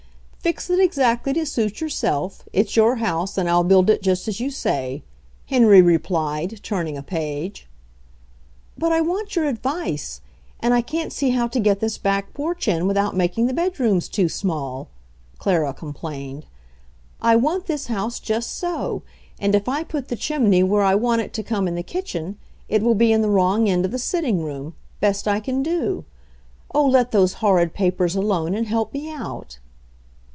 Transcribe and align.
"Fix 0.43 0.71
it 0.71 0.79
exactly 0.79 1.33
to 1.33 1.45
suit 1.45 1.81
yourself. 1.81 2.45
It's 2.51 2.75
your 2.75 2.95
house, 2.95 3.37
and 3.37 3.47
I'll 3.47 3.63
build 3.63 3.91
it 3.91 4.01
just 4.01 4.27
as 4.27 4.39
you 4.39 4.49
say," 4.49 5.03
Henry 5.45 5.83
replied, 5.83 6.61
turning 6.63 6.97
a 6.97 7.03
page. 7.03 7.67
"But 8.75 8.91
I 8.91 9.01
want 9.01 9.35
your 9.35 9.45
advice— 9.45 10.19
and 10.59 10.73
I 10.73 10.81
can't 10.81 11.13
see 11.13 11.29
how 11.29 11.47
to 11.49 11.59
get 11.59 11.79
thi9 11.79 12.01
back 12.01 12.33
porch 12.33 12.67
in 12.67 12.87
without 12.87 13.15
making 13.15 13.45
the 13.45 13.53
bed 13.53 13.79
rooms 13.79 14.09
too 14.09 14.27
small," 14.27 14.87
Clara 15.37 15.75
complained. 15.75 16.47
"I 17.21 17.35
want 17.35 17.67
this 17.67 17.85
house 17.85 18.19
just 18.19 18.51
so— 18.55 19.03
and 19.39 19.53
if 19.53 19.69
I 19.69 19.83
put 19.83 20.07
the 20.07 20.15
chimney 20.15 20.63
where 20.63 20.81
I 20.83 20.95
want 20.95 21.21
it 21.21 21.33
to 21.33 21.43
come 21.43 21.67
in 21.67 21.75
the 21.75 21.83
kitchen, 21.83 22.39
it 22.67 22.81
will 22.81 22.95
be 22.95 23.11
in 23.13 23.21
the 23.21 23.29
wrong 23.29 23.69
end 23.69 23.85
of 23.85 23.91
the 23.91 23.99
sitting 23.99 24.41
room, 24.41 24.73
best 25.01 25.27
I 25.27 25.39
can 25.39 25.61
do. 25.61 26.03
Oh, 26.73 26.87
let 26.87 27.11
those 27.11 27.33
horrid 27.45 27.75
papers 27.75 28.15
alone, 28.15 28.55
and 28.55 28.65
help 28.65 28.91
me 28.91 29.07
out!" 29.11 29.59